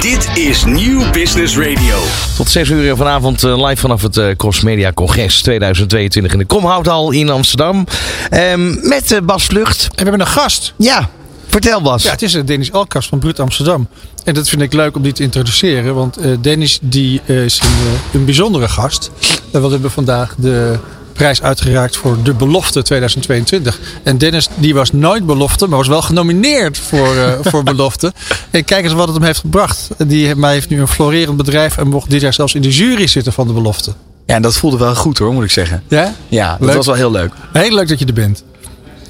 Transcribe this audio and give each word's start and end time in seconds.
Dit 0.00 0.38
is 0.38 0.64
Nieuw 0.64 1.10
Business 1.10 1.56
Radio. 1.56 1.98
Tot 2.36 2.48
6 2.48 2.68
uur 2.68 2.96
vanavond 2.96 3.44
eh, 3.44 3.66
live 3.66 3.80
vanaf 3.80 4.02
het 4.02 4.16
eh, 4.16 4.36
Cross 4.36 4.60
Media 4.60 4.92
Congres 4.92 5.42
2022 5.42 6.32
in 6.32 6.38
de 6.38 6.44
Komhouthal 6.44 7.10
in 7.10 7.30
Amsterdam. 7.30 7.86
Ehm, 8.30 8.88
met 8.88 9.12
eh, 9.12 9.20
Bas 9.20 9.44
Vlucht. 9.44 9.84
En 9.84 9.90
we 9.96 10.02
hebben 10.02 10.20
een 10.20 10.26
gast. 10.26 10.74
Ja, 10.76 11.08
vertel 11.46 11.82
Bas. 11.82 12.02
Ja, 12.02 12.10
het 12.10 12.22
is 12.22 12.32
Dennis 12.32 12.70
Elkast 12.70 13.08
van 13.08 13.18
Bruut 13.18 13.40
Amsterdam. 13.40 13.88
En 14.24 14.34
dat 14.34 14.48
vind 14.48 14.62
ik 14.62 14.72
leuk 14.72 14.96
om 14.96 15.02
die 15.02 15.12
te 15.12 15.22
introduceren. 15.22 15.94
Want 15.94 16.16
eh, 16.16 16.30
Dennis 16.40 16.78
die, 16.82 17.20
is 17.24 17.60
een, 17.60 18.18
een 18.20 18.24
bijzondere 18.24 18.68
gast. 18.68 19.10
Uh, 19.52 19.62
we 19.62 19.68
hebben 19.68 19.90
vandaag 19.90 20.34
de 20.38 20.78
prijs 21.20 21.42
uitgereikt 21.42 21.96
voor 21.96 22.22
de 22.22 22.34
belofte 22.34 22.82
2022. 22.82 23.80
En 24.02 24.18
Dennis 24.18 24.48
die 24.54 24.74
was 24.74 24.92
nooit 24.92 25.26
belofte, 25.26 25.66
maar 25.66 25.78
was 25.78 25.88
wel 25.88 26.02
genomineerd 26.02 26.78
voor, 26.78 27.14
uh, 27.14 27.32
voor 27.50 27.62
belofte. 27.62 28.12
En 28.50 28.64
kijk 28.64 28.84
eens 28.84 28.92
wat 28.92 29.06
het 29.06 29.16
hem 29.16 29.24
heeft 29.24 29.38
gebracht. 29.38 29.88
Die 29.98 30.26
heeft, 30.26 30.36
mij 30.36 30.52
heeft 30.52 30.68
nu 30.68 30.80
een 30.80 30.88
florerend 30.88 31.36
bedrijf 31.36 31.76
en 31.76 31.88
mocht 31.88 32.10
dit 32.10 32.20
jaar 32.20 32.32
zelfs 32.32 32.54
in 32.54 32.62
de 32.62 32.70
jury 32.70 33.06
zitten 33.06 33.32
van 33.32 33.46
de 33.46 33.52
belofte. 33.52 33.92
Ja, 34.26 34.34
en 34.34 34.42
dat 34.42 34.56
voelde 34.56 34.76
wel 34.76 34.94
goed 34.94 35.18
hoor, 35.18 35.32
moet 35.32 35.44
ik 35.44 35.50
zeggen. 35.50 35.82
Ja? 35.88 36.14
Ja, 36.28 36.50
dat 36.50 36.66
Leuk. 36.66 36.76
was 36.76 36.86
wel 36.86 36.94
heel 36.94 37.10
leuk. 37.10 37.32
Heel 37.52 37.74
leuk 37.74 37.88
dat 37.88 37.98
je 37.98 38.06
er 38.06 38.12
bent. 38.12 38.44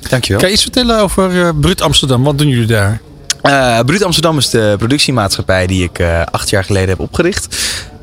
Dankjewel. 0.09 0.41
Kan 0.41 0.49
je 0.49 0.55
iets 0.55 0.65
vertellen 0.65 1.01
over 1.01 1.31
uh, 1.31 1.49
Bruut 1.61 1.83
Amsterdam? 1.83 2.23
Wat 2.23 2.39
doen 2.39 2.49
jullie 2.49 2.67
daar? 2.67 3.01
Uh, 3.43 3.79
Bruut 3.81 4.03
Amsterdam 4.05 4.39
is 4.39 4.51
de 4.51 4.75
productiemaatschappij 4.79 5.67
die 5.67 5.85
ik 5.85 5.99
uh, 5.99 6.23
acht 6.31 6.51
jaar 6.51 6.65
geleden 6.65 6.89
heb 6.89 7.01
opgericht. 7.01 7.57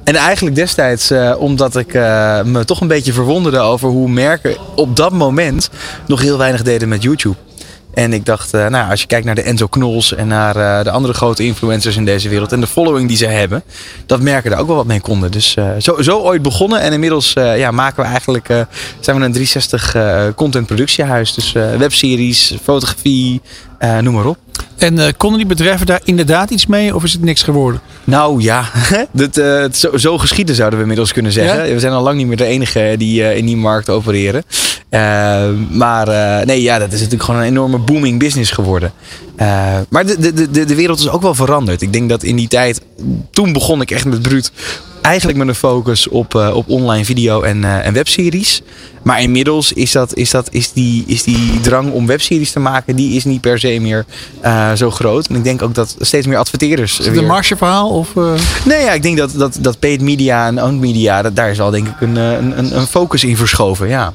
En 0.07 0.15
eigenlijk 0.15 0.55
destijds 0.55 1.11
uh, 1.11 1.35
omdat 1.37 1.75
ik 1.75 1.93
uh, 1.93 2.41
me 2.43 2.65
toch 2.65 2.81
een 2.81 2.87
beetje 2.87 3.13
verwonderde 3.13 3.59
over 3.59 3.89
hoe 3.89 4.09
merken 4.09 4.55
op 4.75 4.95
dat 4.95 5.11
moment 5.11 5.69
nog 6.05 6.21
heel 6.21 6.37
weinig 6.37 6.61
deden 6.61 6.87
met 6.87 7.03
YouTube. 7.03 7.35
En 7.93 8.13
ik 8.13 8.25
dacht, 8.25 8.53
uh, 8.53 8.67
nou, 8.67 8.89
als 8.89 9.01
je 9.01 9.07
kijkt 9.07 9.25
naar 9.25 9.35
de 9.35 9.41
Enzo 9.41 9.67
Knols 9.67 10.13
en 10.13 10.27
naar 10.27 10.83
de 10.83 10.91
andere 10.91 11.13
grote 11.13 11.43
influencers 11.43 11.95
in 11.95 12.05
deze 12.05 12.29
wereld 12.29 12.51
en 12.51 12.59
de 12.59 12.67
following 12.67 13.07
die 13.07 13.17
ze 13.17 13.25
hebben, 13.25 13.63
dat 14.05 14.21
merken 14.21 14.51
daar 14.51 14.59
ook 14.59 14.67
wel 14.67 14.75
wat 14.75 14.85
mee 14.85 15.01
konden. 15.01 15.31
Dus 15.31 15.55
zo, 15.77 16.01
zo, 16.01 16.19
ooit 16.19 16.41
begonnen 16.41 16.81
en 16.81 16.93
inmiddels 16.93 17.33
ja, 17.33 17.71
maken 17.71 18.03
we 18.03 18.09
eigenlijk, 18.09 18.47
zijn 18.99 19.19
we 19.19 19.25
een 19.25 19.31
360 19.31 20.35
content 20.35 20.65
productiehuis. 20.65 21.33
Dus 21.33 21.51
webseries, 21.77 22.55
fotografie, 22.63 23.41
noem 24.01 24.13
maar 24.13 24.25
op. 24.25 24.37
En 24.77 25.17
konden 25.17 25.37
die 25.37 25.47
bedrijven 25.47 25.85
daar 25.85 26.01
inderdaad 26.03 26.49
iets 26.49 26.65
mee 26.65 26.95
of 26.95 27.03
is 27.03 27.13
het 27.13 27.23
niks 27.23 27.43
geworden? 27.43 27.81
Nou 28.07 28.41
ja, 28.41 28.69
dat, 29.11 29.37
uh, 29.37 29.59
het 29.59 29.77
zo, 29.77 29.97
zo, 29.97 30.17
geschieden 30.17 30.55
zouden 30.55 30.77
we 30.77 30.83
inmiddels 30.83 31.13
kunnen 31.13 31.31
zeggen. 31.31 31.67
Ja? 31.67 31.73
We 31.73 31.79
zijn 31.79 31.93
al 31.93 32.03
lang 32.03 32.17
niet 32.17 32.27
meer 32.27 32.37
de 32.37 32.45
enige 32.45 32.95
die 32.97 33.21
uh, 33.21 33.37
in 33.37 33.45
die 33.45 33.57
markt 33.57 33.89
opereren. 33.89 34.43
maar 35.71 36.07
nee, 36.45 36.61
ja, 36.61 36.79
dat 36.79 36.87
is 36.87 36.97
natuurlijk 36.97 37.23
gewoon 37.23 37.41
een 37.41 37.47
enorme 37.47 37.77
booming 37.77 38.19
business 38.19 38.51
geworden. 38.51 38.91
maar 39.89 40.05
de, 40.05 40.19
de, 40.19 40.51
de, 40.51 40.65
de 40.65 40.75
wereld 40.75 40.99
is 40.99 41.09
ook 41.09 41.21
wel 41.21 41.35
veranderd. 41.35 41.81
Ik 41.81 41.93
denk 41.93 42.09
dat 42.09 42.23
in 42.23 42.35
die 42.35 42.47
tijd, 42.47 42.81
toen 43.31 43.53
begon 43.53 43.81
ik 43.81 43.91
echt 43.91 44.05
met 44.05 44.21
Bruut 44.21 44.51
eigenlijk 45.07 45.37
met 45.37 45.47
een 45.47 45.55
focus 45.55 46.07
op, 46.07 46.33
uh, 46.35 46.55
op 46.55 46.69
online 46.69 47.05
video 47.05 47.41
en, 47.41 47.57
uh, 47.57 47.85
en 47.85 47.93
webseries. 47.93 48.61
Maar 49.01 49.21
inmiddels 49.21 49.73
is, 49.73 49.91
dat, 49.91 50.15
is, 50.15 50.31
dat, 50.31 50.47
is, 50.51 50.71
die, 50.71 51.03
is 51.07 51.23
die 51.23 51.59
drang 51.59 51.91
om 51.91 52.07
webseries 52.07 52.51
te 52.51 52.59
maken, 52.59 52.95
die 52.95 53.15
is 53.15 53.25
niet 53.25 53.41
per 53.41 53.59
se 53.59 53.79
meer 53.79 54.05
uh, 54.43 54.73
zo 54.73 54.91
groot. 54.91 55.27
En 55.27 55.35
ik 55.35 55.43
denk 55.43 55.61
ook 55.61 55.75
dat 55.75 55.95
steeds 55.99 56.27
meer 56.27 56.37
adverteerders. 56.37 56.99
Is 56.99 57.05
het 57.05 57.17
een 57.17 57.25
margeverhaal? 57.25 57.89
Of, 57.97 58.13
Nee, 58.65 58.81
ja, 58.81 58.91
ik 58.91 59.01
denk 59.01 59.17
dat, 59.17 59.31
dat, 59.31 59.57
dat 59.61 59.79
paid 59.79 60.01
media 60.01 60.47
en 60.47 60.63
owned 60.63 60.79
media, 60.79 61.21
dat, 61.21 61.35
daar 61.35 61.49
is 61.49 61.59
al 61.59 61.71
denk 61.71 61.87
ik 61.87 62.01
een, 62.01 62.15
een, 62.15 62.77
een 62.77 62.87
focus 62.87 63.23
in 63.23 63.37
verschoven. 63.37 63.87
Ja. 63.87 64.13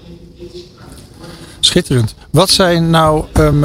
Schitterend. 1.61 2.15
Wat 2.31 2.51
zijn 2.51 2.91
nou 2.91 3.25
um, 3.39 3.65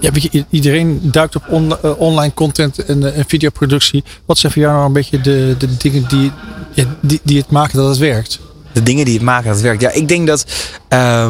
ja, 0.00 0.10
weet 0.12 0.22
je, 0.22 0.44
iedereen 0.50 1.00
duikt 1.02 1.36
op 1.36 1.42
on, 1.48 1.72
uh, 1.84 2.00
online 2.00 2.34
content 2.34 2.84
en, 2.84 3.02
uh, 3.02 3.18
en, 3.18 3.24
videoproductie. 3.26 4.04
Wat 4.24 4.38
zijn 4.38 4.52
voor 4.52 4.62
jou 4.62 4.74
nou 4.74 4.86
een 4.86 4.92
beetje 4.92 5.20
de, 5.20 5.54
de 5.58 5.76
dingen 5.76 6.08
die, 6.08 6.32
ja, 6.72 6.84
die, 7.00 7.20
die 7.22 7.38
het 7.38 7.50
maken 7.50 7.78
dat 7.78 7.88
het 7.88 7.98
werkt? 7.98 8.40
De 8.76 8.82
dingen 8.82 9.04
die 9.04 9.14
het 9.14 9.22
maken 9.22 9.44
dat 9.44 9.54
het 9.54 9.64
werkt. 9.64 9.80
Ja, 9.80 9.90
ik 9.90 10.08
denk 10.08 10.26
dat 10.26 10.46
uh, 10.92 11.26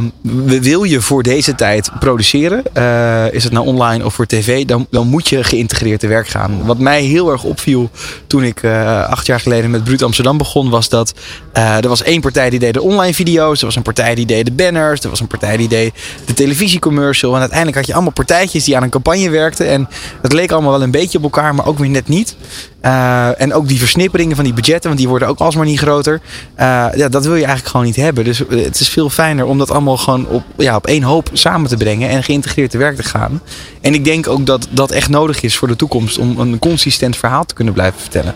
wil 0.60 0.82
je 0.82 1.00
voor 1.00 1.22
deze 1.22 1.54
tijd 1.54 1.90
produceren, 1.98 2.62
uh, 2.76 3.32
is 3.32 3.44
het 3.44 3.52
nou 3.52 3.66
online 3.66 4.04
of 4.04 4.14
voor 4.14 4.26
tv, 4.26 4.64
dan, 4.64 4.86
dan 4.90 5.06
moet 5.06 5.28
je 5.28 5.44
geïntegreerd 5.44 6.00
te 6.00 6.06
werk 6.06 6.28
gaan. 6.28 6.64
Wat 6.64 6.78
mij 6.78 7.02
heel 7.02 7.30
erg 7.30 7.44
opviel 7.44 7.90
toen 8.26 8.42
ik 8.42 8.62
uh, 8.62 9.08
acht 9.08 9.26
jaar 9.26 9.40
geleden 9.40 9.70
met 9.70 9.84
Bruut 9.84 10.02
Amsterdam 10.02 10.38
begon, 10.38 10.70
was 10.70 10.88
dat 10.88 11.14
uh, 11.54 11.76
er 11.76 11.88
was 11.88 12.02
één 12.02 12.20
partij 12.20 12.50
die 12.50 12.58
deed 12.58 12.74
de 12.74 12.82
online 12.82 13.14
video's, 13.14 13.60
er 13.60 13.66
was 13.66 13.76
een 13.76 13.82
partij 13.82 14.14
die 14.14 14.26
deed 14.26 14.44
de 14.44 14.52
banners, 14.52 15.00
er 15.00 15.10
was 15.10 15.20
een 15.20 15.26
partij 15.26 15.56
die 15.56 15.68
deed 15.68 15.94
de 16.24 16.34
televisiecommercial. 16.34 17.34
En 17.34 17.40
uiteindelijk 17.40 17.78
had 17.78 17.86
je 17.86 17.94
allemaal 17.94 18.12
partijtjes 18.12 18.64
die 18.64 18.76
aan 18.76 18.82
een 18.82 18.90
campagne 18.90 19.30
werkten. 19.30 19.68
En 19.68 19.88
het 20.22 20.32
leek 20.32 20.52
allemaal 20.52 20.72
wel 20.72 20.82
een 20.82 20.90
beetje 20.90 21.18
op 21.18 21.24
elkaar, 21.24 21.54
maar 21.54 21.66
ook 21.66 21.78
weer 21.78 21.88
net 21.88 22.08
niet. 22.08 22.36
En 23.36 23.54
ook 23.54 23.68
die 23.68 23.78
versnipperingen 23.78 24.36
van 24.36 24.44
die 24.44 24.54
budgetten, 24.54 24.88
want 24.88 24.98
die 24.98 25.08
worden 25.08 25.28
ook 25.28 25.38
alsmaar 25.38 25.64
niet 25.64 25.78
groter. 25.78 26.20
Ja, 26.56 27.08
dat 27.08 27.24
wil 27.24 27.35
je 27.38 27.44
eigenlijk 27.44 27.70
gewoon 27.70 27.86
niet 27.86 27.96
hebben. 27.96 28.24
Dus 28.24 28.38
het 28.48 28.80
is 28.80 28.88
veel 28.88 29.10
fijner 29.10 29.44
om 29.44 29.58
dat 29.58 29.70
allemaal 29.70 29.96
gewoon 29.96 30.28
op, 30.28 30.44
ja, 30.56 30.76
op 30.76 30.86
één 30.86 31.02
hoop 31.02 31.30
samen 31.32 31.68
te 31.68 31.76
brengen 31.76 32.08
en 32.08 32.22
geïntegreerd 32.22 32.70
te 32.70 32.78
werk 32.78 32.96
te 32.96 33.02
gaan. 33.02 33.40
En 33.80 33.94
ik 33.94 34.04
denk 34.04 34.28
ook 34.28 34.46
dat 34.46 34.68
dat 34.70 34.90
echt 34.90 35.08
nodig 35.08 35.42
is 35.42 35.56
voor 35.56 35.68
de 35.68 35.76
toekomst 35.76 36.18
om 36.18 36.38
een 36.38 36.58
consistent 36.58 37.16
verhaal 37.16 37.44
te 37.44 37.54
kunnen 37.54 37.74
blijven 37.74 38.00
vertellen. 38.00 38.34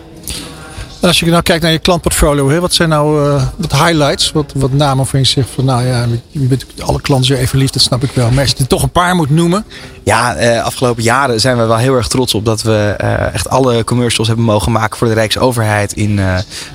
Als 1.01 1.19
je 1.19 1.25
nou 1.25 1.41
kijkt 1.41 1.63
naar 1.63 1.71
je 1.71 1.79
klantportfolio, 1.79 2.49
hè, 2.49 2.59
wat 2.59 2.73
zijn 2.73 2.89
nou 2.89 3.27
uh, 3.27 3.43
wat 3.57 3.71
highlights? 3.71 4.31
Wat, 4.31 4.51
wat 4.55 4.73
namen 4.73 4.97
waarvan 4.97 5.19
je 5.19 5.25
zegt 5.25 5.49
van 5.49 5.65
nou 5.65 5.85
ja, 5.85 6.07
je 6.27 6.39
bent 6.39 6.65
alle 6.79 7.01
klanten 7.01 7.37
even 7.37 7.57
lief, 7.57 7.69
dat 7.69 7.81
snap 7.81 8.03
ik 8.03 8.11
wel. 8.11 8.31
Maar 8.31 8.41
als 8.41 8.49
je 8.49 8.57
er 8.57 8.67
toch 8.67 8.83
een 8.83 8.89
paar 8.89 9.15
moet 9.15 9.29
noemen. 9.29 9.65
Ja, 10.03 10.41
uh, 10.41 10.63
afgelopen 10.63 11.03
jaren 11.03 11.39
zijn 11.39 11.57
we 11.57 11.65
wel 11.65 11.77
heel 11.77 11.95
erg 11.95 12.07
trots 12.07 12.33
op 12.33 12.45
dat 12.45 12.61
we 12.61 12.95
uh, 13.01 13.33
echt 13.33 13.49
alle 13.49 13.83
commercials 13.83 14.27
hebben 14.27 14.45
mogen 14.45 14.71
maken 14.71 14.97
voor 14.97 15.07
de 15.07 15.13
Rijksoverheid 15.13 15.93
in 15.93 16.15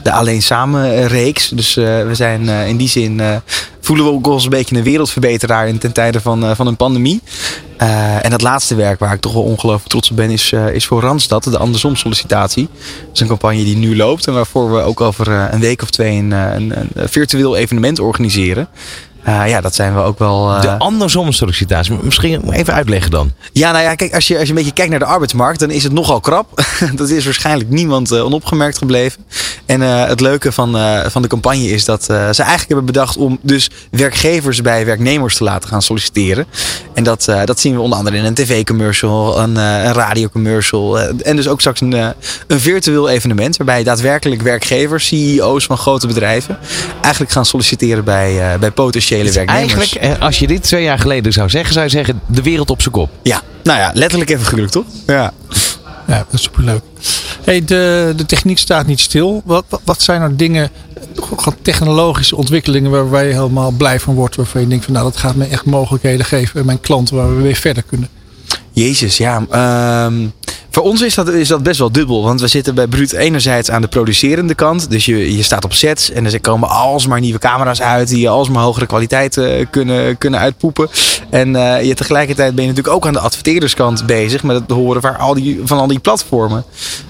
de 0.03 0.13
Alleen 0.13 0.43
Samen 0.43 1.07
reeks. 1.07 1.49
Dus 1.49 1.75
we 1.75 2.11
zijn 2.13 2.49
in 2.49 2.77
die 2.77 2.89
zin 2.89 3.23
voelen 3.81 4.05
we 4.05 4.13
ook 4.13 4.27
ons 4.27 4.45
een 4.45 4.51
beetje 4.51 4.77
een 4.77 4.83
wereldverbeteraar 4.83 5.69
in 5.69 5.79
ten 5.79 5.93
tijde 5.93 6.21
van, 6.21 6.57
van 6.57 6.67
een 6.67 6.77
pandemie. 6.77 7.23
Uh, 7.83 8.25
en 8.25 8.33
het 8.33 8.43
laatste 8.43 8.75
werk 8.75 8.99
waar 8.99 9.13
ik 9.13 9.21
toch 9.21 9.33
wel 9.33 9.43
ongelooflijk 9.43 9.89
trots 9.89 10.11
op 10.11 10.17
ben, 10.17 10.31
is, 10.31 10.53
uh, 10.53 10.75
is 10.75 10.87
voor 10.87 11.01
Randstad, 11.01 11.45
de 11.45 11.59
andersom 11.59 11.97
sollicitatie. 11.97 12.69
Dat 12.73 13.15
is 13.15 13.21
een 13.21 13.27
campagne 13.27 13.65
die 13.65 13.77
nu 13.77 13.97
loopt 13.97 14.27
en 14.27 14.35
waarvoor 14.35 14.73
we 14.73 14.81
ook 14.81 15.01
over 15.01 15.29
uh, 15.29 15.45
een 15.51 15.61
week 15.61 15.83
of 15.83 15.91
twee 15.91 16.17
een, 16.19 16.31
een, 16.31 16.73
een 16.95 17.09
virtueel 17.09 17.57
evenement 17.57 17.99
organiseren. 17.99 18.69
Uh, 19.29 19.49
ja, 19.49 19.61
dat 19.61 19.75
zijn 19.75 19.95
we 19.95 20.01
ook 20.01 20.19
wel. 20.19 20.55
Uh... 20.55 20.61
De 20.61 20.79
andersom 20.79 21.33
sollicitatie. 21.33 21.99
Misschien 22.03 22.53
even 22.53 22.75
uitleggen 22.75 23.11
dan. 23.11 23.33
Ja, 23.53 23.73
nou 23.73 23.85
ja, 23.85 23.95
kijk, 23.95 24.15
als 24.15 24.29
je, 24.29 24.35
als 24.35 24.43
je 24.43 24.49
een 24.49 24.55
beetje 24.55 24.73
kijkt 24.73 24.91
naar 24.91 24.99
de 24.99 25.05
arbeidsmarkt, 25.05 25.61
dan 25.61 25.71
is 25.71 25.83
het 25.83 25.93
nogal 25.93 26.21
krap. 26.21 26.65
dat 26.95 27.09
is 27.09 27.25
waarschijnlijk 27.25 27.71
niemand 27.71 28.13
uh, 28.13 28.25
onopgemerkt 28.25 28.79
gebleven. 28.79 29.25
En 29.67 29.81
het 29.81 30.21
leuke 30.21 30.53
van, 30.53 30.77
van 31.11 31.23
de 31.23 31.29
campagne 31.29 31.69
is 31.69 31.85
dat 31.85 32.05
ze 32.05 32.13
eigenlijk 32.15 32.69
hebben 32.69 32.85
bedacht 32.85 33.17
om 33.17 33.39
dus 33.43 33.71
werkgevers 33.91 34.63
bij 34.63 34.85
werknemers 34.85 35.37
te 35.37 35.45
laten 35.45 35.69
gaan 35.69 35.83
solliciteren. 35.83 36.47
En 36.95 37.05
dat, 37.05 37.25
dat 37.45 37.61
zien 37.61 37.75
we 37.75 37.81
onder 37.81 37.99
andere 37.99 38.17
in 38.17 38.25
een 38.25 38.35
tv-commercial, 38.35 39.41
een, 39.41 39.57
een 39.57 39.93
radiocommercial. 39.93 41.01
en 41.01 41.37
dus 41.37 41.49
ook 41.49 41.61
straks 41.61 41.81
een, 41.81 41.93
een 42.47 42.61
virtueel 42.61 43.09
evenement 43.09 43.57
waarbij 43.57 43.83
daadwerkelijk 43.83 44.43
werkgevers, 44.43 45.07
CEO's 45.07 45.65
van 45.65 45.79
grote 45.79 46.07
bedrijven, 46.07 46.59
eigenlijk 47.01 47.33
gaan 47.33 47.47
solliciteren 47.47 48.05
bij, 48.05 48.59
bij 48.59 48.71
potentiële 48.71 49.45
Eigenlijk, 49.45 49.91
eh, 49.91 50.21
als 50.21 50.39
je 50.39 50.47
dit 50.47 50.63
twee 50.63 50.83
jaar 50.83 50.99
geleden 50.99 51.33
zou 51.33 51.49
zeggen, 51.49 51.73
zou 51.73 51.85
je 51.85 51.91
zeggen 51.91 52.21
de 52.27 52.43
wereld 52.43 52.71
op 52.71 52.81
zijn 52.81 52.95
kop. 52.95 53.11
Ja, 53.23 53.43
nou 53.63 53.79
ja, 53.79 53.91
letterlijk 53.95 54.31
even 54.31 54.47
gelukt, 54.47 54.73
toch? 54.73 54.85
Ja. 55.07 55.33
Ja, 56.07 56.19
dat 56.19 56.33
is 56.33 56.43
superleuk. 56.43 56.83
Hey, 57.45 57.65
de, 57.65 58.13
de 58.17 58.27
techniek 58.27 58.59
staat 58.59 58.87
niet 58.87 59.01
stil. 59.01 59.43
Wat, 59.45 59.65
wat, 59.85 60.03
zijn 60.03 60.21
nou 60.21 60.37
dingen, 60.37 60.71
technologische 61.63 62.37
ontwikkelingen 62.37 62.91
waar, 62.91 63.11
waar 63.11 63.25
je 63.25 63.33
helemaal 63.33 63.71
blij 63.71 64.01
van 64.01 64.15
wordt? 64.15 64.37
Waarvan 64.37 64.61
je 64.61 64.69
denkt 64.69 64.85
van 64.85 64.93
nou 64.93 65.05
dat 65.05 65.17
gaat 65.17 65.35
me 65.35 65.45
echt 65.45 65.65
mogelijkheden 65.65 66.27
geven 66.27 66.61
en 66.61 66.67
mijn 66.67 66.81
klanten 66.81 67.17
waar 67.17 67.37
we 67.37 67.43
weer 67.43 67.57
verder 67.57 67.83
kunnen. 67.83 68.09
Jezus, 68.73 69.17
ja. 69.17 69.37
Um, 70.07 70.33
voor 70.77 70.85
ons 70.85 71.03
is 71.03 71.15
dat, 71.15 71.29
is 71.29 71.49
dat 71.49 71.63
best 71.63 71.79
wel 71.79 71.93
dubbel. 71.93 72.23
Want 72.23 72.41
we 72.41 72.47
zitten 72.47 72.75
bij 72.75 72.87
Bruut 72.87 73.13
enerzijds 73.13 73.71
aan 73.71 73.81
de 73.81 73.89
producerende 73.89 74.55
kant. 74.55 74.91
Dus 74.91 75.05
je, 75.05 75.37
je 75.37 75.43
staat 75.43 75.65
op 75.65 75.73
sets 75.73 76.11
en 76.11 76.25
er 76.25 76.41
komen 76.41 76.69
alsmaar 76.69 77.21
nieuwe 77.21 77.39
camera's 77.39 77.81
uit. 77.81 78.09
Die 78.09 78.29
alsmaar 78.29 78.63
hogere 78.63 78.87
kwaliteit 78.87 79.37
uh, 79.37 79.67
kunnen, 79.71 80.19
kunnen 80.19 80.41
uitpoepen. 80.41 80.89
En 81.31 81.55
uh, 81.55 81.85
je, 81.85 81.95
tegelijkertijd 81.95 82.55
ben 82.55 82.65
je 82.65 82.71
natuurlijk 82.71 82.97
ook 82.97 83.07
aan 83.07 83.13
de 83.13 83.19
adverteerderskant 83.19 84.07
bezig. 84.07 84.43
Met 84.43 84.61
het 84.61 84.71
horen 84.71 85.03
van 85.03 85.19
al 85.19 85.35
die, 85.35 85.61
van 85.65 85.79
al 85.79 85.87
die 85.87 85.99
platformen. 85.99 86.65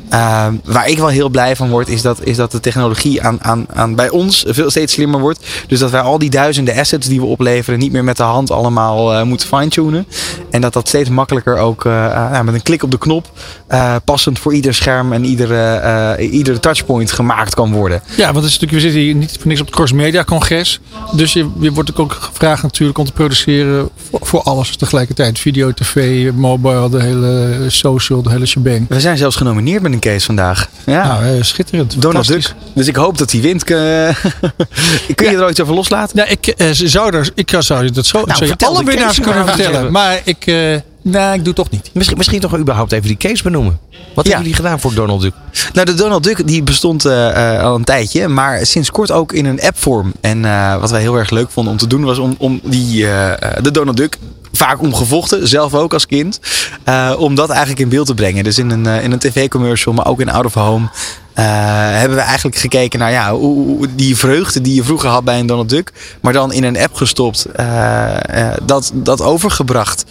Ehm, 0.09 0.55
waar 0.65 0.89
ik 0.89 0.99
wel 0.99 1.09
heel 1.09 1.29
blij 1.29 1.57
van 1.57 1.71
word, 1.71 1.89
is 1.89 2.03
dat, 2.03 2.25
is 2.25 2.37
dat 2.37 2.53
de 2.53 2.61
technologie 2.61 3.23
aan, 3.23 3.39
aan, 3.43 3.67
aan 3.75 3.95
bij 3.95 4.11
ons 4.11 4.45
veel 4.49 4.71
steeds 4.71 4.93
slimmer 4.93 5.21
wordt. 5.21 5.47
Dus 5.67 5.79
dat 5.79 5.91
wij 5.91 6.01
al 6.01 6.19
die 6.19 6.31
duizenden 6.31 6.77
assets 6.77 7.09
die 7.09 7.21
we 7.21 7.27
opleveren 7.27 7.79
niet 7.79 7.93
meer 7.93 8.05
met 8.05 8.17
de 8.17 8.23
hand 8.23 8.51
allemaal 8.51 9.15
eh, 9.15 9.23
moeten 9.23 9.49
fine-tunen. 9.49 10.07
En 10.51 10.61
dat 10.61 10.73
dat 10.73 10.89
steeds 10.89 11.09
makkelijker 11.09 11.57
ook 11.59 11.85
uh, 11.85 12.41
met 12.41 12.55
een 12.55 12.63
klik 12.63 12.83
op 12.83 12.91
de 12.91 12.99
knop 12.99 13.31
passend 14.05 14.39
voor 14.39 14.55
ieder 14.55 14.75
scherm 14.75 15.13
en 15.13 15.25
iedere, 15.25 16.17
iedere 16.19 16.61
touchpoint 16.61 17.13
gemaakt 17.13 17.55
kan 17.55 17.73
worden. 17.73 18.03
Ja, 18.17 18.25
want 18.25 18.37
het 18.37 18.45
is 18.45 18.59
natuurlijk, 18.59 18.73
we 18.73 18.81
zitten 18.81 19.01
hier 19.01 19.15
niet 19.15 19.37
voor 19.39 19.47
niks 19.47 19.61
op 19.61 19.67
het 19.67 19.75
Cross 19.75 19.93
Media 19.93 20.25
Congres. 20.25 20.81
Dus 21.13 21.33
je, 21.33 21.51
je 21.61 21.73
wordt 21.73 21.97
ook 21.97 22.13
gevraagd 22.13 22.63
natuurlijk 22.63 22.99
om 22.99 23.05
te 23.05 23.13
produceren 23.13 23.89
voor, 24.11 24.21
voor 24.23 24.43
alles 24.43 24.77
tegelijkertijd. 24.77 25.39
Video, 25.39 25.73
tv, 25.73 26.31
mobile, 26.33 26.91
de 26.91 27.03
hele 27.03 27.65
social, 27.67 28.23
de 28.23 28.31
hele 28.31 28.47
shebang. 28.47 28.87
We 28.89 29.01
zijn 29.01 29.17
zelfs 29.17 29.37
genomineerd 29.37 29.83
met 29.83 29.93
case 29.99 30.27
vandaag. 30.27 30.69
Ja, 30.87 31.21
nou, 31.21 31.45
schitterend. 31.45 32.03
Donald 32.03 32.27
Duck. 32.27 32.55
Dus 32.75 32.87
ik 32.87 32.97
hoop 32.97 33.19
dat 33.19 33.33
hij 33.33 33.41
wint. 33.41 33.65
Kun 33.65 33.77
je 35.17 35.37
er 35.37 35.45
ooit 35.45 35.61
over 35.61 35.75
loslaten? 35.75 36.17
Nou, 36.17 36.29
ik, 36.31 36.55
zou, 36.73 37.17
er, 37.17 37.31
ik 37.35 37.57
zou 37.59 37.85
je 37.85 37.91
dat 37.91 38.07
zo 38.07 38.25
nou, 38.25 38.39
zou 38.39 38.51
je 38.59 38.67
alle 38.67 38.85
winnaars 38.85 39.21
kunnen 39.21 39.47
vertellen. 39.47 39.93
Maar 39.93 40.21
ik... 40.25 40.47
Nee, 41.09 41.35
ik 41.35 41.45
doe 41.45 41.55
toch 41.55 41.71
niet. 41.71 41.91
Misschien, 41.93 42.17
misschien 42.17 42.41
toch 42.41 42.57
überhaupt 42.57 42.93
even 42.93 43.07
die 43.07 43.17
case 43.17 43.43
benoemen. 43.43 43.79
Wat 43.91 44.25
hebben 44.25 44.43
jullie 44.43 44.57
gedaan 44.57 44.81
voor 44.81 44.95
Donald 44.95 45.21
Duck? 45.21 45.33
Nou, 45.73 45.87
de 45.87 45.95
Donald 45.95 46.23
Duck 46.23 46.47
die 46.47 46.63
bestond 46.63 47.07
uh, 47.07 47.63
al 47.63 47.75
een 47.75 47.85
tijdje. 47.85 48.29
Maar 48.29 48.67
sinds 48.67 48.91
kort 48.91 49.13
ook 49.13 49.33
in 49.33 49.47
een 49.47 49.61
appvorm. 49.61 50.13
En 50.21 50.45
uh, 50.45 50.81
wat 50.81 50.91
wij 50.91 51.01
heel 51.01 51.17
erg 51.17 51.31
leuk 51.31 51.51
vonden 51.51 51.73
om 51.73 51.79
te 51.79 51.87
doen 51.87 52.05
was 52.05 52.19
om, 52.19 52.35
om 52.39 52.61
die, 52.63 53.03
uh, 53.03 53.33
de 53.63 53.71
Donald 53.71 53.97
Duck 53.97 54.19
vaak 54.57 54.81
omgevochten, 54.81 55.49
zelf 55.49 55.75
ook 55.75 55.93
als 55.93 56.07
kind. 56.07 56.41
Uh, 56.89 57.13
om 57.19 57.35
dat 57.35 57.49
eigenlijk 57.51 57.81
in 57.81 57.89
beeld 57.89 58.07
te 58.07 58.15
brengen. 58.15 58.45
Dus 58.45 58.59
in 58.59 58.71
een, 58.71 58.87
in 58.87 59.13
een 59.13 59.19
tv-commercial, 59.19 59.95
maar 59.95 60.07
ook 60.07 60.21
in 60.21 60.31
Out 60.31 60.45
of 60.45 60.55
Home. 60.55 60.89
Uh, 61.39 61.45
hebben 61.99 62.17
we 62.17 62.25
eigenlijk 62.25 62.57
gekeken 62.57 62.99
naar 62.99 63.11
ja, 63.11 63.33
hoe, 63.33 63.89
die 63.95 64.17
vreugde 64.17 64.61
die 64.61 64.75
je 64.75 64.85
vroeger 64.85 65.09
had 65.09 65.25
bij 65.25 65.39
een 65.39 65.47
Donald 65.47 65.69
Duck, 65.69 65.93
maar 66.21 66.33
dan 66.33 66.53
in 66.53 66.65
een 66.65 66.79
app 66.79 66.95
gestopt, 66.95 67.47
dat, 68.65 68.91
dat 68.95 69.21
overgebracht. 69.21 70.05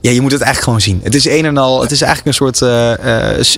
Ja, 0.00 0.10
je 0.10 0.20
moet 0.20 0.32
het 0.32 0.40
eigenlijk 0.40 0.64
gewoon 0.64 0.80
zien. 0.80 1.00
Het 1.04 1.14
is 1.14 1.28
een 1.28 1.44
en 1.44 1.56
al, 1.56 1.80
het 1.80 1.90
is 1.90 2.02
eigenlijk 2.02 2.38
een 2.38 2.52
soort 2.52 2.56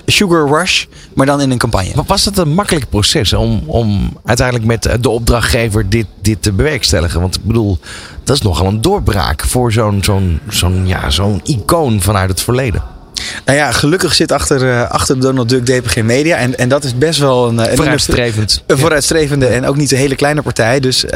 sugar 0.06 0.48
rush, 0.48 0.84
maar 1.14 1.26
dan 1.26 1.40
in 1.40 1.50
een 1.50 1.58
campagne. 1.58 1.92
Was 2.06 2.24
het 2.24 2.38
een 2.38 2.54
makkelijk 2.54 2.88
proces 2.88 3.32
om, 3.32 3.62
om 3.66 4.18
uiteindelijk 4.24 4.66
met 4.66 5.02
de 5.02 5.10
opdrachtgever 5.10 5.88
dit, 5.88 6.06
dit 6.20 6.42
te 6.42 6.52
bewerkstelligen? 6.52 7.20
Want 7.20 7.34
ik 7.34 7.44
bedoel, 7.44 7.78
dat 8.24 8.36
is 8.36 8.42
nogal 8.42 8.66
een 8.66 8.80
doorbraak 8.80 9.44
voor 9.44 9.72
zo'n 9.72 9.98
zo'n 10.04 10.40
zo'n 10.48 10.86
ja, 10.86 11.10
zo'n 11.10 11.40
icoon 11.44 12.00
vanuit 12.00 12.28
het 12.28 12.40
verleden. 12.40 12.82
Nou 13.44 13.58
ja, 13.58 13.72
gelukkig 13.72 14.14
zit 14.14 14.32
achter, 14.32 14.62
uh, 14.62 14.90
achter 14.90 15.20
Donald 15.20 15.48
Duck 15.48 15.66
DPG 15.66 16.02
Media. 16.02 16.36
En, 16.36 16.58
en 16.58 16.68
dat 16.68 16.84
is 16.84 16.98
best 16.98 17.18
wel 17.18 17.48
een... 17.48 17.58
een 17.58 17.76
vooruitstrevend. 17.76 18.62
Een 18.66 18.78
vooruitstrevende 18.78 19.46
en 19.46 19.66
ook 19.66 19.76
niet 19.76 19.92
een 19.92 19.98
hele 19.98 20.14
kleine 20.14 20.42
partij. 20.42 20.80
Dus 20.80 21.04
uh, 21.04 21.10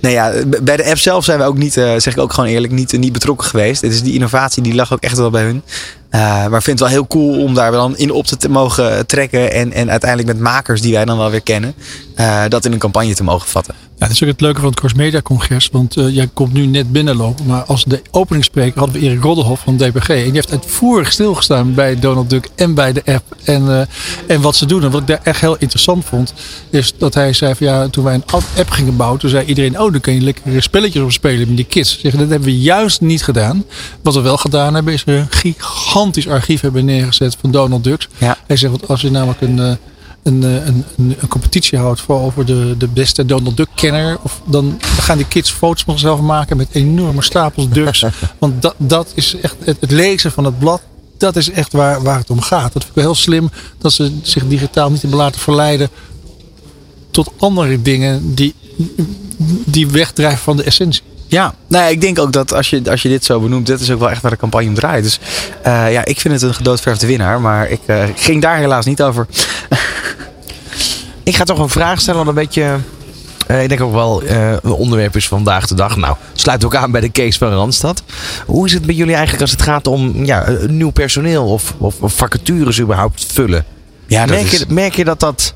nou 0.00 0.14
ja, 0.14 0.32
bij 0.62 0.76
de 0.76 0.84
app 0.84 0.98
zelf 0.98 1.24
zijn 1.24 1.38
we 1.38 1.44
ook 1.44 1.56
niet, 1.56 1.76
uh, 1.76 1.84
zeg 1.96 2.06
ik 2.06 2.18
ook 2.18 2.32
gewoon 2.32 2.50
eerlijk, 2.50 2.72
niet, 2.72 2.98
niet 2.98 3.12
betrokken 3.12 3.48
geweest. 3.48 3.82
Het 3.82 3.92
is 3.92 4.02
die 4.02 4.14
innovatie 4.14 4.62
die 4.62 4.74
lag 4.74 4.92
ook 4.92 5.00
echt 5.00 5.16
wel 5.16 5.30
bij 5.30 5.42
hun. 5.42 5.62
Uh, 6.10 6.20
maar 6.20 6.58
ik 6.58 6.64
vind 6.64 6.66
het 6.66 6.80
wel 6.80 6.88
heel 6.88 7.06
cool 7.06 7.42
om 7.42 7.54
daar 7.54 7.72
dan 7.72 7.96
in 7.96 8.10
op 8.10 8.26
te 8.26 8.48
mogen 8.48 9.06
trekken. 9.06 9.52
En, 9.52 9.72
en 9.72 9.90
uiteindelijk 9.90 10.32
met 10.32 10.40
makers 10.40 10.80
die 10.80 10.92
wij 10.92 11.04
dan 11.04 11.18
wel 11.18 11.30
weer 11.30 11.42
kennen. 11.42 11.74
Uh, 12.16 12.42
dat 12.48 12.64
in 12.64 12.72
een 12.72 12.78
campagne 12.78 13.14
te 13.14 13.24
mogen 13.24 13.48
vatten. 13.48 13.87
Ja, 13.98 14.06
dat 14.06 14.10
is 14.10 14.22
ook 14.22 14.28
het 14.28 14.40
leuke 14.40 14.60
van 14.60 14.68
het 14.68 14.78
Cross 14.78 14.94
Media 14.94 15.22
Congres. 15.22 15.68
Want 15.72 15.96
uh, 15.96 16.14
jij 16.14 16.28
komt 16.32 16.52
nu 16.52 16.66
net 16.66 16.92
binnenlopen. 16.92 17.46
Maar 17.46 17.62
als 17.62 17.84
de 17.84 18.02
openingsspreker 18.10 18.78
hadden 18.78 19.00
we 19.00 19.06
Erik 19.06 19.22
Roddelhoff 19.22 19.62
van 19.62 19.76
DPG. 19.76 20.08
En 20.08 20.24
die 20.24 20.32
heeft 20.32 20.50
uitvoerig 20.50 21.12
stilgestaan 21.12 21.74
bij 21.74 21.98
Donald 21.98 22.30
Duck 22.30 22.48
en 22.54 22.74
bij 22.74 22.92
de 22.92 23.02
app. 23.04 23.36
En, 23.44 23.88
en 24.26 24.40
wat 24.40 24.56
ze 24.56 24.66
doen. 24.66 24.82
En 24.82 24.90
wat 24.90 25.00
ik 25.00 25.06
daar 25.06 25.20
echt 25.22 25.40
heel 25.40 25.56
interessant 25.58 26.04
vond. 26.04 26.34
Is 26.70 26.92
dat 26.98 27.14
hij 27.14 27.32
zei 27.32 27.54
van 27.54 27.66
ja, 27.66 27.88
toen 27.88 28.04
wij 28.04 28.14
een 28.14 28.24
app 28.56 28.70
gingen 28.70 28.96
bouwen. 28.96 29.20
Toen 29.20 29.30
zei 29.30 29.46
iedereen, 29.46 29.80
oh 29.80 29.92
dan 29.92 30.00
kun 30.00 30.14
je 30.14 30.20
lekker 30.20 30.62
spelletjes 30.62 31.02
op 31.02 31.12
spelen 31.12 31.46
met 31.48 31.56
die 31.56 31.66
kids. 31.66 32.00
Zeg, 32.00 32.12
dat 32.12 32.28
hebben 32.28 32.48
we 32.48 32.60
juist 32.60 33.00
niet 33.00 33.24
gedaan. 33.24 33.64
Wat 34.02 34.14
we 34.14 34.20
wel 34.20 34.36
gedaan 34.36 34.74
hebben 34.74 34.92
is 34.92 35.02
een 35.06 35.26
gigantisch 35.30 36.28
archief 36.28 36.60
hebben 36.60 36.84
neergezet 36.84 37.36
van 37.40 37.50
Donald 37.50 37.84
Duck. 37.84 38.08
Ja. 38.18 38.36
Hij 38.46 38.56
zegt, 38.56 38.72
want 38.72 38.88
als 38.88 39.00
je 39.00 39.10
namelijk 39.10 39.40
een, 39.40 39.58
een, 39.58 39.78
een, 40.22 40.84
een, 40.96 41.16
een 41.18 41.28
competitie 41.28 41.78
houdt 41.78 42.00
voor 42.00 42.20
over 42.20 42.46
de, 42.46 42.74
de 42.78 42.88
beste 42.88 43.26
Donald 43.26 43.56
Duck 43.56 43.67
kenner. 43.80 44.18
Of 44.22 44.40
dan 44.44 44.80
gaan 44.82 45.16
die 45.16 45.28
kids 45.28 45.50
foto's 45.50 45.82
van 45.82 45.98
zichzelf 45.98 46.20
maken 46.20 46.56
met 46.56 46.68
enorme 46.72 47.22
stapels 47.22 47.68
ducks. 47.68 48.04
want 48.38 48.62
dat, 48.62 48.74
dat 48.76 49.12
is 49.14 49.36
echt 49.40 49.56
het, 49.64 49.76
het 49.80 49.90
lezen 49.90 50.32
van 50.32 50.44
het 50.44 50.58
blad. 50.58 50.80
Dat 51.18 51.36
is 51.36 51.50
echt 51.50 51.72
waar, 51.72 52.02
waar 52.02 52.18
het 52.18 52.30
om 52.30 52.40
gaat. 52.40 52.72
Dat 52.72 52.84
vind 52.84 52.88
ik 52.88 52.94
wel 52.94 53.04
heel 53.04 53.14
slim 53.14 53.50
dat 53.78 53.92
ze 53.92 54.12
zich 54.22 54.46
digitaal 54.46 54.90
niet 54.90 55.00
hebben 55.00 55.18
laten 55.18 55.40
verleiden 55.40 55.88
tot 57.10 57.32
andere 57.38 57.82
dingen 57.82 58.34
die, 58.34 58.54
die 59.64 59.88
wegdrijven 59.88 60.38
van 60.38 60.56
de 60.56 60.62
essentie. 60.62 61.02
Ja, 61.26 61.54
nou 61.66 61.84
ja, 61.84 61.90
ik 61.90 62.00
denk 62.00 62.18
ook 62.18 62.32
dat 62.32 62.52
als 62.54 62.70
je, 62.70 62.82
als 62.90 63.02
je 63.02 63.08
dit 63.08 63.24
zo 63.24 63.40
benoemt, 63.40 63.66
dit 63.66 63.80
is 63.80 63.90
ook 63.90 63.98
wel 63.98 64.10
echt 64.10 64.22
waar 64.22 64.30
de 64.30 64.36
campagne 64.36 64.68
om 64.68 64.74
draait. 64.74 65.04
Dus 65.04 65.18
uh, 65.66 65.92
ja, 65.92 66.04
ik 66.04 66.20
vind 66.20 66.34
het 66.34 66.42
een 66.42 66.54
gedoodverfde 66.54 67.06
winnaar, 67.06 67.40
maar 67.40 67.70
ik 67.70 67.80
uh, 67.86 68.04
ging 68.14 68.42
daar 68.42 68.58
helaas 68.58 68.84
niet 68.84 69.02
over. 69.02 69.26
ik 71.22 71.36
ga 71.36 71.44
toch 71.44 71.58
een 71.58 71.68
vraag 71.68 72.00
stellen, 72.00 72.18
wat 72.18 72.28
een 72.28 72.42
beetje, 72.42 72.78
uh, 73.48 73.62
ik 73.62 73.68
denk 73.68 73.80
ook 73.80 73.92
wel 73.92 74.22
een 74.28 74.72
onderwerp 74.72 75.16
is 75.16 75.28
vandaag 75.28 75.66
de 75.66 75.74
dag. 75.74 75.96
Nou, 75.96 76.16
sluit 76.32 76.64
ook 76.64 76.74
aan 76.74 76.90
bij 76.90 77.00
de 77.00 77.12
case 77.12 77.38
van 77.38 77.52
Randstad. 77.52 78.02
Hoe 78.46 78.66
is 78.66 78.72
het 78.72 78.86
bij 78.86 78.94
jullie 78.94 79.14
eigenlijk 79.14 79.42
als 79.42 79.50
het 79.50 79.62
gaat 79.62 79.86
om 79.86 80.24
ja, 80.24 80.56
nieuw 80.66 80.90
personeel 80.90 81.46
of, 81.46 81.74
of, 81.78 82.00
of 82.00 82.12
vacatures 82.12 82.80
überhaupt 82.80 83.26
vullen? 83.32 83.64
Ja, 84.06 84.26
merk, 84.26 84.52
is... 84.52 84.58
je, 84.58 84.64
merk 84.68 84.94
je 84.94 85.04
dat 85.04 85.20
dat, 85.20 85.54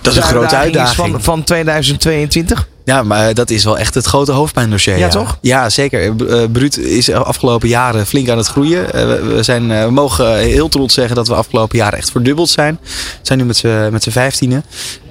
dat 0.00 0.12
is 0.12 0.18
een 0.18 0.24
grote 0.24 0.56
uitdaging 0.56 1.10
van, 1.10 1.22
van 1.22 1.44
2022? 1.44 2.68
Ja, 2.84 3.02
maar 3.02 3.34
dat 3.34 3.50
is 3.50 3.64
wel 3.64 3.78
echt 3.78 3.94
het 3.94 4.04
grote 4.04 4.32
hoofdpijndossier. 4.32 4.94
Ja, 4.94 5.04
ja. 5.04 5.08
toch? 5.08 5.38
Ja, 5.40 5.70
zeker. 5.70 6.14
Bruut 6.50 6.78
is 6.78 7.04
de 7.04 7.16
afgelopen 7.16 7.68
jaren 7.68 8.06
flink 8.06 8.28
aan 8.28 8.36
het 8.36 8.46
groeien. 8.46 8.86
We, 9.26 9.42
zijn, 9.42 9.68
we 9.68 9.90
mogen 9.90 10.38
heel 10.38 10.68
trots 10.68 10.94
zeggen 10.94 11.16
dat 11.16 11.28
we 11.28 11.34
afgelopen 11.34 11.78
jaren 11.78 11.98
echt 11.98 12.10
verdubbeld 12.10 12.48
zijn. 12.48 12.78
We 12.82 12.88
zijn 13.22 13.38
nu 13.38 13.44
met 13.90 14.02
z'n 14.02 14.10
vijftienen. 14.10 14.64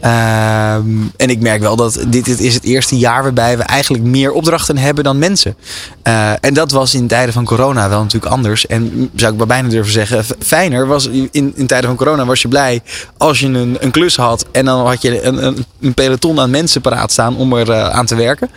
Um, 0.06 1.12
en 1.18 1.30
ik 1.30 1.40
merk 1.40 1.62
wel 1.62 1.76
dat 1.76 2.06
dit, 2.08 2.40
is 2.40 2.54
het 2.54 2.64
eerste 2.64 2.98
jaar 2.98 3.24
waarbij 3.24 3.58
we 3.58 3.64
eigenlijk 3.64 4.04
meer 4.04 4.32
opdrachten 4.32 4.78
hebben 4.78 5.04
dan 5.04 5.18
mensen. 5.18 5.56
Uh, 6.04 6.32
en 6.42 6.54
dat 6.54 6.72
was 6.72 6.94
in 6.94 7.08
tijden 7.08 7.34
van 7.34 7.46
corona 7.46 7.90
wel 7.90 8.02
natuurlijk 8.02 8.34
anders. 8.34 8.68
En 8.68 9.10
zou 9.16 9.32
ik 9.32 9.38
wel 9.38 9.48
bijna 9.48 9.70
durven 9.70 9.92
zeggen, 9.92 10.26
fijner 10.40 10.88
was 10.88 11.08
in, 11.08 11.30
in 11.32 11.68
tijden 11.68 11.88
van 11.88 11.96
corona 11.96 12.26
was 12.26 12.42
je 12.42 12.48
blij 12.48 12.82
als 13.18 13.40
je 13.40 13.48
een, 13.48 13.78
een 13.80 13.92
klus 13.92 14.16
had. 14.16 14.46
En 14.52 14.66
dan 14.66 14.88
had 14.88 15.02
je 15.02 15.24
een, 15.24 15.66
een, 15.82 15.94
peloton 15.94 16.40
aan 16.40 16.50
mensen 16.50 16.82
paraat 16.82 17.12
staan 17.12 17.38
om 17.38 17.54
er 17.54 17.70
uh, 17.70 17.90
aan 17.90 18.06
te 18.06 18.16
werken. 18.16 18.50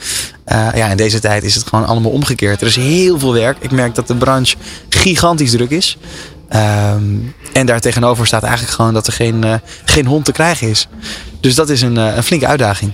Uh, 0.52 0.68
ja, 0.74 0.88
in 0.88 0.96
deze 0.96 1.18
tijd 1.18 1.44
is 1.44 1.54
het 1.54 1.66
gewoon 1.66 1.86
allemaal 1.86 2.10
omgekeerd. 2.10 2.60
Er 2.60 2.66
is 2.66 2.76
heel 2.76 3.18
veel 3.18 3.32
werk. 3.32 3.56
Ik 3.60 3.70
merk 3.70 3.94
dat 3.94 4.06
de 4.06 4.14
branche 4.14 4.56
gigantisch 4.88 5.50
druk 5.50 5.70
is. 5.70 5.98
Um, 6.54 7.34
en 7.52 7.66
daar 7.66 7.80
tegenover 7.80 8.26
staat 8.26 8.42
eigenlijk 8.42 8.74
gewoon 8.74 8.94
dat 8.94 9.06
er 9.06 9.12
geen, 9.12 9.44
uh, 9.44 9.54
geen 9.84 10.06
hond 10.06 10.24
te 10.24 10.32
krijgen 10.32 10.68
is. 10.68 10.88
Dus 11.40 11.54
dat 11.54 11.70
is 11.70 11.82
een, 11.82 11.96
uh, 11.96 12.16
een 12.16 12.22
flinke 12.22 12.46
uitdaging. 12.46 12.92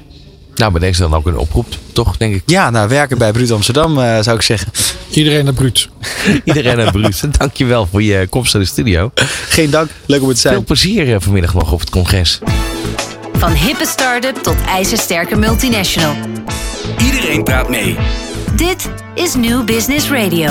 Nou, 0.55 0.73
bij 0.73 0.81
deze 0.81 1.01
dan 1.01 1.15
ook 1.15 1.27
een 1.27 1.39
oproep, 1.39 1.67
toch, 1.93 2.17
denk 2.17 2.35
ik? 2.35 2.43
Ja, 2.47 2.71
nou, 2.71 2.89
werken 2.89 3.19
bij 3.19 3.33
Bruut 3.33 3.51
Amsterdam, 3.51 3.99
uh, 3.99 4.21
zou 4.21 4.37
ik 4.37 4.43
zeggen. 4.43 4.73
Iedereen 5.11 5.45
naar 5.45 5.55
Bruut. 5.55 5.89
Iedereen 6.45 6.77
naar 6.77 6.93
Bruut. 6.93 7.25
Dankjewel 7.39 7.87
voor 7.87 8.03
je 8.03 8.27
komst 8.31 8.53
naar 8.53 8.63
de 8.63 8.69
studio. 8.69 9.11
Geen 9.49 9.71
dank, 9.71 9.91
leuk 10.07 10.23
om 10.23 10.27
het 10.27 10.37
te 10.37 10.43
zijn. 10.43 10.55
Veel 10.55 10.65
plezier 10.65 11.21
vanmiddag 11.21 11.55
nog 11.55 11.73
op 11.73 11.81
het 11.81 11.91
congres. 11.91 12.39
Van 13.33 13.53
hippe 13.53 13.87
start-up 13.87 14.37
tot 14.37 14.57
ijzersterke 14.67 15.37
multinational. 15.37 16.15
Iedereen 17.05 17.45
praat 17.45 17.69
mee. 17.69 17.97
Dit 18.57 18.89
is 19.15 19.35
New 19.35 19.65
Business 19.65 20.11
Radio. 20.11 20.51